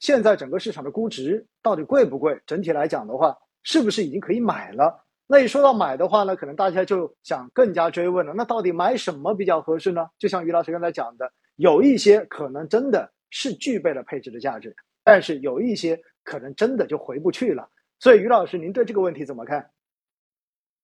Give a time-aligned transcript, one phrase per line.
[0.00, 2.40] 现在整个市场的估值到底贵不贵？
[2.46, 5.04] 整体来讲的话，是不是已经可以买了？
[5.28, 8.32] 那一说到买的话呢，可能大家就想更加追问了。
[8.34, 10.08] 那到底买什么比较合适呢？
[10.18, 14.74] 就像于老师刚才讲的，有一些可能真的是具备了配置的价值，
[15.04, 17.68] 但是有一些可能真的就回不去了。
[17.98, 19.70] 所以于老师，您对这个问题怎么看？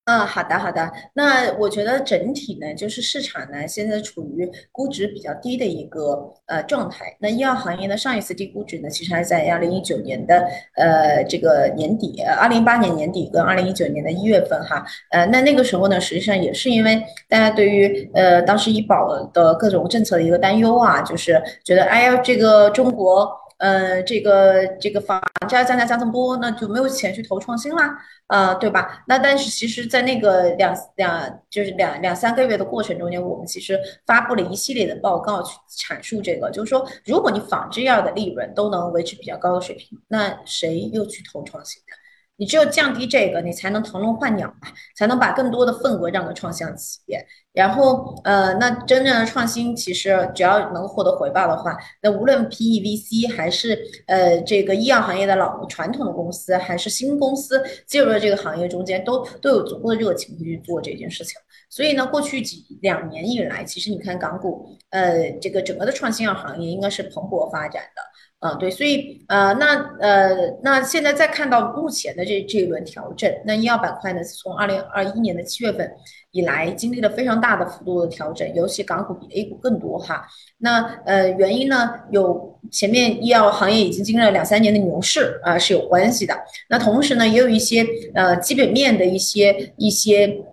[0.06, 0.88] 嗯，好的好的。
[1.14, 7.06] 那我觉得整体呢，就是市场呢现在处于估值比较低的一个呃状态。
[7.18, 10.46] 那医药行业呢，上一次低估值呢，其实还在二零一九年的
[10.76, 14.86] 呃这个年底，二零一八年年底跟二零一九年的一月份哈。
[15.10, 23.28] 呃，那那个时候呢，实际上也是因为大家对于呃当时医保的各种政策的一个担忧啊，就是觉得哎呀这个中国。
[23.58, 29.02] 呃，这个这个房价降价降这么多，那就没有钱去投创新啦，呃，对吧？
[29.08, 42.05] 那但是其实，在那个两两就是两两三个月的过程中间，我们其实发布了一系列的报告去阐述这个，就是说，如果你仿制药的利润都能维持比较高的水平，那谁又去投创新呢？
[42.36, 47.24] 你只有降低这个，你才能腾笼换鸟嘛，才能把更多的份额让给创新企业。
[47.52, 61.34] 然后，呃，那真正的创新其实只要能获得回报的话，那无论 PE、VC 还是呃这个医药行业的老传统的公司，还是新公司进入了这个行业中间，都都有足够的热情去做这件事情。
[61.70, 68.02] 所以呢，过去几两年以来，其实你看港股，呃，这个整个的创新药行业应该是蓬勃发展的。
[68.38, 75.90] 啊，对，所以呃，那呃，那现在再看到目前的这这一轮调整，那医药板块呢，从二零二一年的七月份
[76.32, 80.26] 以来，经历了非常大的幅度的调整，尤其港股比 A 股更多哈。
[80.58, 86.34] 那呃，原因呢，有前面医药行业已经经历了两三年的牛市啊，是有关系的。
[86.68, 90.44] 那同时呢，也有一些呃基本面的一些一些。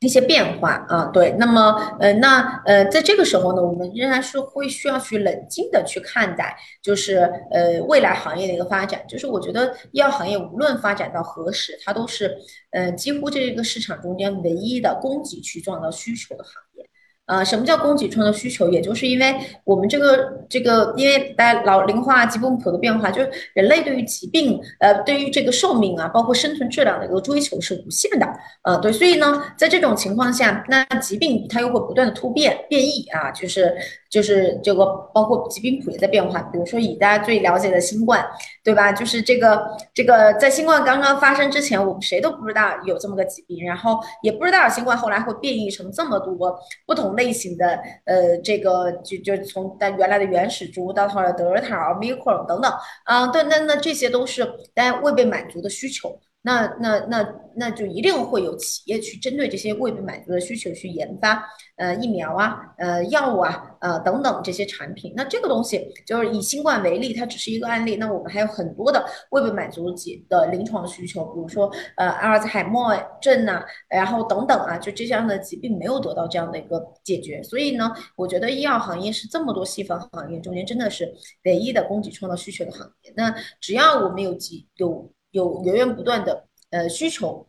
[0.00, 7.16] 一些变化啊，对，那么呃，那呃，在这个时候呢，我们仍然是会需要去冷静的去看待，就是
[7.50, 9.04] 呃未来行业的一个发展。
[9.08, 12.38] 就是我觉得医药行业无论发展到何时，它都是
[12.70, 16.88] 呃几乎这个市场中间唯一的供给去创造需求的行业。
[17.28, 18.68] 呃，什么叫供给创造需求？
[18.70, 19.34] 也就是因为
[19.64, 28.26] 我们这个这个，因为大家老龄化、疾病谱的变化，就是人类对于疾病，呃，对于这个寿命啊，包括生存质量的一个追求是无限的，
[28.62, 33.76] 呃，对，所以呢，在这种情况下，那疾病它又会不断的突变、变异啊，就是。
[34.10, 36.40] 就是这个，包括疾病谱也在变化。
[36.44, 38.24] 比如说，以大家最了解的新冠，
[38.68, 38.92] 对吧？
[38.92, 52.70] 就是这个这个，在新冠刚刚发生之前，我们谁都不知道有这么个疾病，然后也不知道新冠后来会变异成这么多不同类型的，呃，这个就就从在原来的原始株到后来德尔塔、奥密克戎等等，
[53.04, 56.20] 啊，对，那那这些都是但未被满足的需求。
[56.42, 57.26] 那那那
[57.58, 61.44] 那就一定会有企业去针对这些未被满足的需求去研发，
[61.76, 65.12] 呃，疫苗啊，呃，药物啊，呃，等等这些产品。
[65.16, 67.96] 那这个东西就是以新冠为例，它只是一个案例。
[67.96, 69.92] 那我们还有很多的未被满足
[70.28, 77.42] 的临床需求，比如说呃阿尔兹海默症呐，然后等等啊，就这样的疾病没有得到这样的一个解决。
[77.42, 81.12] 所以呢，我觉得医药行业是这么多细分行业中间真的是
[81.44, 83.12] 唯一的供给创造需求的行业。
[83.16, 85.12] 那只要我们有几有。
[85.32, 87.46] 有源源不断的呃需求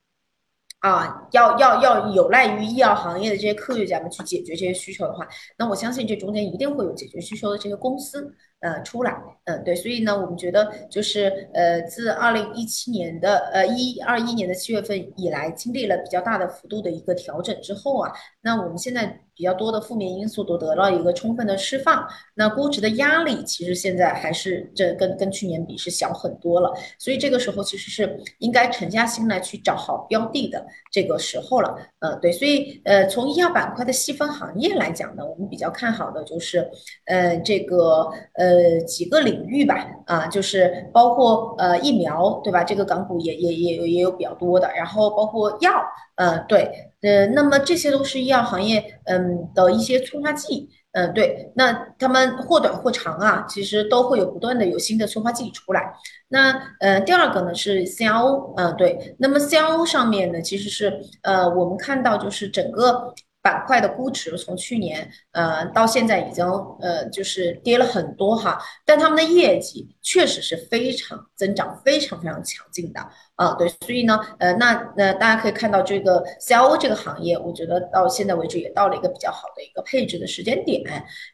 [0.79, 19.21] 啊，要要要有赖于医药行业的这些科学家们去解决这些需求的话，那我相信这中间一定会有解决需求的这些公司呃出来，嗯对，所以呢，我们觉得就是呃自二零一七年的呃一二一年的七月份以来，经历了比较大的幅度的一个调整之后啊，那我们现在。
[19.39, 36.69] 比较多的负面因素都得到一个充分的释放，那估值的压力其实现在还是这跟跟去年比是小很多了，所以这个时候其实是应该沉下心来去找好标的的这个时候了，呃，对，所以呃从医药板块的细分行业来讲呢，我们比较看好的就是
[37.05, 42.61] 呃这个呃几个领域吧，啊，就是包括呃疫苗对吧？
[42.65, 45.71] 这个港股也也也也有比较多的，然后包括药。
[46.19, 46.69] 呃，对，
[47.01, 55.93] 呃，那么这些都是医药行业，嗯的一些催化剂，嗯，对，那他们或短或长啊，其实都会有不断的有新的催化剂出来。
[56.27, 63.13] 那，呃，第二个呢是 CRO，嗯，对，那么 CRO 上面呢，其实是，呃，我们看到就是整个。
[63.41, 66.45] 板块的估值从去年呃到现在已经
[66.81, 72.99] 呃就是跌了很多哈，但他们的业绩确实是非常增长非常非常强劲的
[73.35, 80.83] 啊，对，所以呢呃那那大家可以看到这个 CRO 这个行业，我觉得到现在为止也到了一个比较好的一个配置的时间点。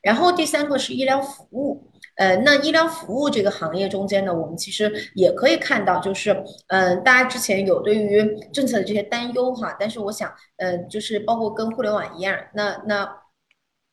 [0.02, 1.92] 然后第三个是医疗服务。
[2.18, 6.32] 呃，那医疗服务这个行业中间呢，我们其实也可以看到，就是，
[6.68, 8.24] 嗯，大家之前有对于
[8.54, 13.26] 政策的这些担忧哈，但是我想，呃，就是包括跟互联一样，那那。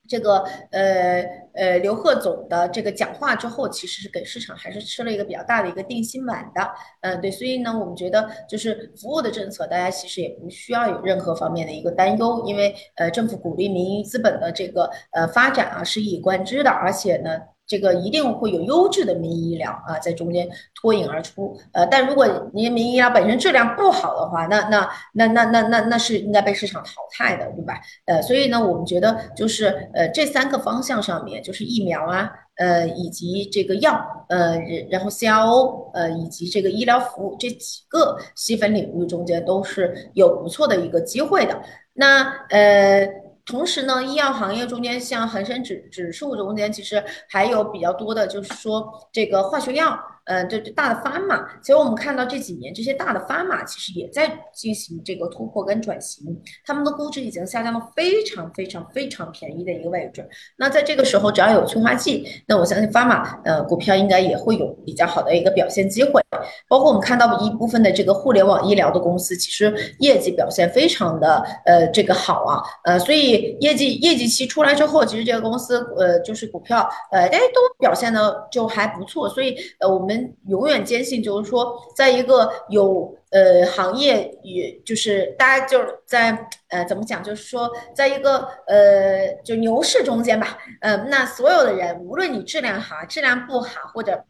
[0.09, 0.39] 这个
[0.73, 1.23] 呃
[1.55, 6.71] 呃刘贺总的这个讲话之后，其实是给市场还是吃了一个比较大的一个定心丸的，
[7.03, 17.39] 嗯对，所以呢，我们觉得就是服务的政策，大家其实也不需要有任何方面的一个担忧，因为呃政府鼓励民营资本的这个呃发展啊是一以贯之的，而且呢。
[17.67, 21.57] 这个一定会有优质的民营医疗啊，在中间脱颖而出。
[21.73, 27.81] 呃，但如果您民营医疗本身质量不好的话，那那那那那那那是应该被市场淘汰的，对吧？
[28.07, 34.59] 呃，所以呢，我们觉得就是呃这三个方向上面，就是疫苗啊，呃以及这个药，呃
[34.91, 41.63] 然后 CRO，呃以及这个医疗服务这几个细分领域中间都是有不错的一个机会的。
[41.95, 43.22] 那呃。
[43.45, 49.99] 同时呢，医药行业中间，像恒生指指数中间，其实还有比较多的，就是说这个化学药。
[50.25, 56.25] 呃，这这大的发码，其实我们看到这几年这些大的发码其实也在进行这个突破跟转型，
[56.65, 60.29] 他们的估值已经下降到非常非常非常便宜的一个位置。
[60.57, 66.23] 那在这个时候，只要有催化剂，那我相信发码呃股票应该也会有比较好的一个表现机会。
[66.67, 80.37] 包括我们看到一部分的这个互联网医疗的公司，其实业绩表现非常的呃这个好啊，呃，所以业绩业绩期出来之后，其实这个公司呃就是股票呃哎都表现的就还不错，所以呃我们们。
[80.49, 94.25] 永远坚信，就是说，在一个有呃行业，也就是大家就是在呃怎么讲，就是说，在一个呃就牛市中间吧，呃，那所有的人，无论你质量好，质量不好，或者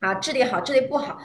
[0.00, 1.18] 啊质地好，质地不好，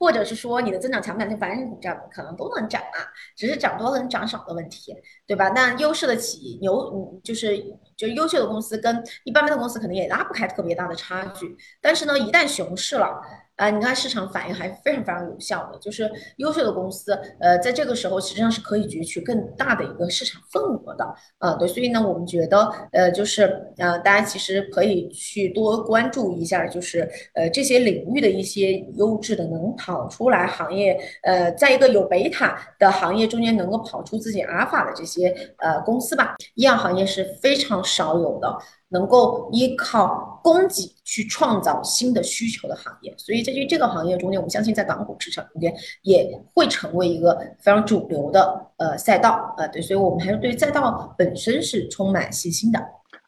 [0.00, 2.98] 或者是说你的增长强不强，就反正涨可能都能涨啊，
[3.36, 4.92] 只是涨多跟涨少的问题，
[5.26, 5.50] 对吧？
[5.50, 7.62] 那优势的企业牛，就是
[7.96, 13.20] 就优秀的公司跟一般般的公司可能也拉不开特别大的差距，但是呢，一旦熊市了。
[13.60, 21.04] 啊，你看市场反应还非常非常有效的，就是优秀的公司，呃，在这个时候实际上是可以攫取更大的一个市场份额的，
[21.36, 35.28] 啊，对，所以呢，我们觉得，呃，就是，呃，大家其实可以去多关注一下，就是，呃，这些领域的一些优质的能跑出来行业，呃，在一个有贝塔的行业中间能够跑出自己阿尔法的这些
[35.58, 38.58] 呃公司吧，医药行业是非常少有的。
[38.90, 52.78] 能够依靠供给去创造新的需求的行业，所以在这这个行业中间，我们相信在港股市场中间也会成为一个非常主流的呃赛道呃，对，所以我们还是对赛道本身是充满信心的。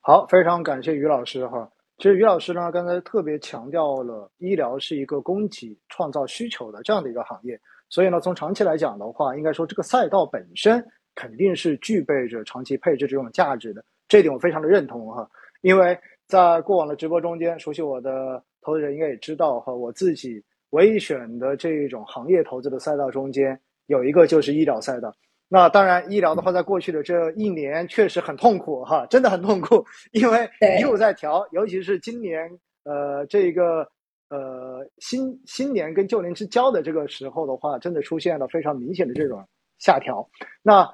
[0.01, 1.71] 好，非常感谢于老师哈。
[1.99, 15.27] 其实于老师呢，刚才特别强调了医疗是一个供给创造需求的这样的一个行业，所以呢，从长期来讲的话，应该说这个赛道本身肯定是具备着长期配置这种价值的，这点我非常的认同哈。
[15.63, 25.15] 因为在过往的直播中间，熟悉我的投资人应该也知道，哈，我自己唯一选的这种行业投资的赛道中间有一个就是医疗赛道。
[25.49, 29.83] 那当然，医疗的话，在过去的这一年确实很痛苦，哈，真的很痛苦，
[30.13, 30.47] 因为
[30.79, 32.51] 一路在调，尤其是今年，
[32.85, 33.89] 呃，这个
[34.29, 39.43] 呃新新年跟旧年之交的这个时候的话，真的出现了非常明显的这种
[39.79, 40.29] 下调。
[40.63, 40.87] 那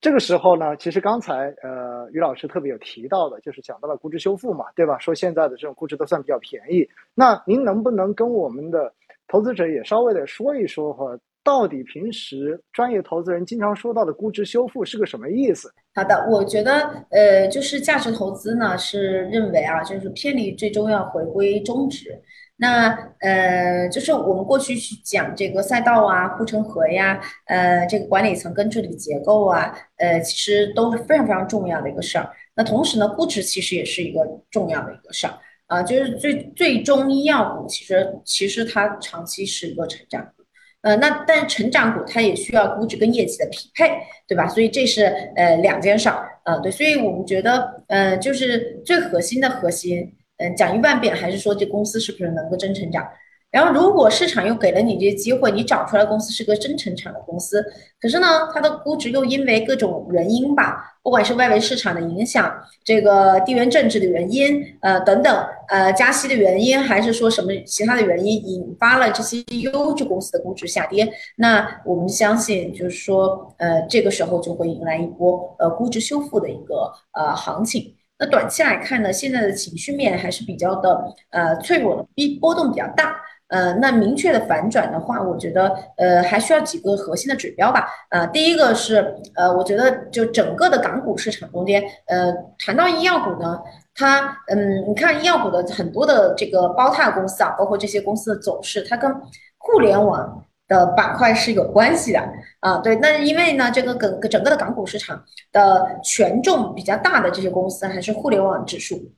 [0.00, 4.98] 这个时候呢，其实刚才呃于老师特别有提到的，就是讲到了估值修复嘛，对吧？
[4.98, 6.88] 说现在的这种估值都算比较便宜。
[7.14, 8.90] 那您能不能跟我们的
[9.28, 11.04] 投资者也稍微的说一说哈，
[11.44, 15.70] 到底平时专业投资人经常说到的估值修复是个什么意思？
[15.94, 22.18] 好的，我觉得呃，就是价值投资呢是认为啊，就是偏离最终要回归中值。
[22.62, 22.90] 那
[23.20, 32.30] 呃，就是我们过去去讲这个赛道啊、护城河呀、呃，这个管理层跟治理结构啊，呃，其实都是非常非常重要的一个事儿。
[32.54, 34.20] 那同时呢，估值其实也是一个
[34.50, 35.32] 重要的一个事儿
[35.68, 40.44] 啊，就是最最终医药股其实其实它长期是一个成长股，
[40.82, 43.90] 呃，那但成长股它也需要估值跟业绩的匹配，
[44.28, 44.46] 对吧？
[44.46, 45.04] 所以这是
[45.34, 50.14] 呃两件事儿啊，对，所以我们觉得呃，就是最核心的核心。
[50.40, 53.06] 嗯，讲一万遍，还是说这公司是不是能够真成长？
[53.52, 57.60] 然后，如果市场又给了你这些机会，你找出来公司是个真成长的公司，
[58.00, 62.48] 可是呢，它的估值又因为各种原因吧，不管是外围市场的影响，
[62.84, 77.96] 这个地缘政治的原因，呃等等，呃加息的原因，还是说什么其他的原因，引发了这些优质公司的估值下跌，那我们相信，就是说，呃，这个时候就会迎来一波呃估值修复的一个呃行情。
[78.20, 82.02] 那短期来看呢，现在的情绪面还是比较的呃脆弱的，
[82.38, 83.16] 波波动比较大。
[83.48, 87.88] 呃，那明确的反转的话，我觉得呃还需要几个核心的指标吧。
[88.10, 92.32] 呃，第一个是呃，我觉得就整个的港股市场中间，呃，
[92.64, 93.58] 谈到医药股呢，
[93.92, 99.12] 它嗯，你看医药股的很多的这个包踏公司啊，包括这些公司的走势，它跟
[99.58, 100.44] 互联网。
[100.70, 102.22] 的板块是有关系的
[102.60, 102.78] 啊。
[102.78, 105.22] 对，那因为呢，这个整整个的港股市场
[105.52, 109.12] 的权重比较大的这些公司还是互联网指数。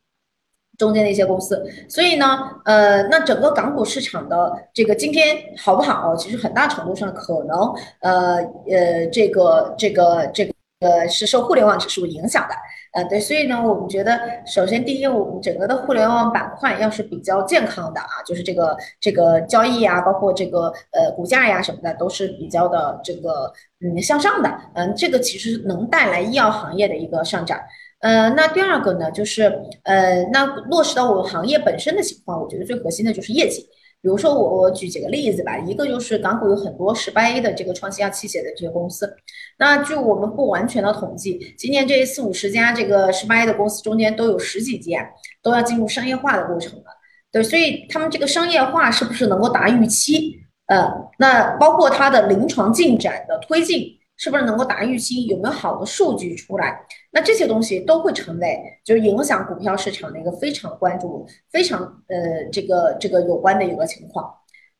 [0.79, 2.27] 中间的一些公司，所以呢，
[2.65, 6.17] 呃，那整个港股市场的这个今天好不好？
[6.17, 10.52] 其实很大程度上可能，呃呃，这个这个这个
[10.83, 12.55] 呃是受互联网指数影响的，
[12.93, 27.59] 呃，对，所以呢，我们觉得，首先第一，我们整个的互联网板块要是比较健康的啊，就是这个这个交易啊，包括这个呃股价呀什么的，都是比较的这个嗯向上的，嗯，这个其实能带来医药行业的一个上涨。
[28.01, 29.45] 呃，那第二个呢，就是
[29.85, 33.65] 呃，那落实到我们行业本身的情况，我觉得最核心的就是业绩。
[34.03, 39.15] 比如说，我我举几个例子吧，一个就是港股有很多十八 A 的这个创新药器械的这些公司，
[39.59, 45.09] 那据我们不完全的统计，今年这四五十家这个十八 A 的公司中间都有十几家
[45.41, 46.85] 都要进入商业化的过程了。
[47.31, 50.41] 对，所以他们这个商业化是不是能够达预期？
[50.67, 53.87] 呃，那包括它的临床进展的推进。
[54.23, 55.27] 是不是能够达预期？
[55.27, 56.81] 有没有好的数据出来？
[57.11, 64.33] 那这些东西都会成为就是影响股票市场的一个非常关注、非常呃这个这个有关的一个情况。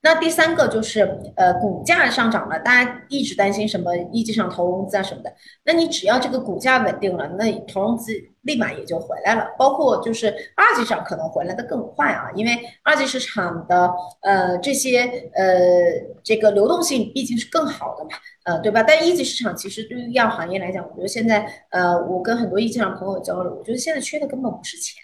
[0.03, 1.01] 那第三个就是
[1.37, 5.33] 呃股价上涨了，大家一直担心什么一级市场投融资啊什么的。
[5.65, 9.47] 那你只要这个股价稳定了，那投融资立马也就回来了。
[9.57, 13.93] 包括就是二级市场可能回来的更快啊，因为二级市场的
[14.23, 15.03] 呃这些
[15.35, 15.45] 呃
[16.25, 18.11] 这个流动性毕竟是更好的嘛。
[18.45, 18.83] 呃，对吧？
[18.83, 25.01] 但一级市场其实对于医药行业来讲，我觉得现在，呃，我跟很多一级市场朋友交流，我觉得现在缺的根本不是钱，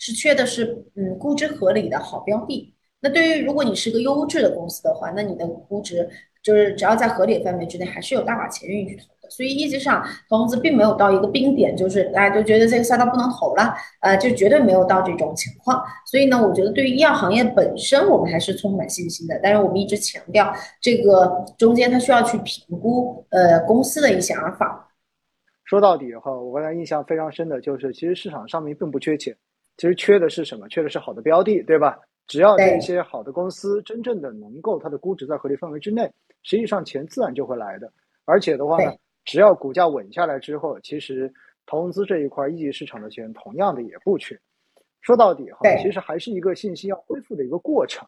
[0.00, 2.74] 是缺的是，嗯，估值合理的好标的。
[3.02, 6.08] 那对于如果你是个优质的公司的话，那你的估值
[6.42, 9.28] 就是只要在合理范围之内，还是有大把钱愿意去投的。
[9.28, 15.82] 所以一级市场投资并没有到一个冰点，就是大家都觉得这个赛道不能投了，呃，就绝对没有到这种情况。
[16.06, 19.40] 所以呢，我觉得对于医药行业本身，我们还是充满信心的。
[19.42, 24.90] 但是我们一直强调，这个中间它需要去评估呃公司的一些阿尔法。
[25.64, 29.34] 说到底的话，我刚才印象非常深的就是，其实市场上面并不缺钱，
[29.78, 30.68] 其实缺的是什么？
[30.68, 31.98] 缺的是好的标的，对吧？
[32.26, 36.10] 只要这些好的公司真正的能够它的估值在合理范围之内，
[36.42, 37.92] 实际上钱自然就会来的。
[38.24, 38.92] 而且的话呢。
[39.24, 41.32] 只要股价稳下来之后，其实
[41.64, 44.36] 投融资这一块一级市场的钱同样的也不缺。
[45.00, 48.04] 说到底哈，其实还是一个信息要恢复的一个过程。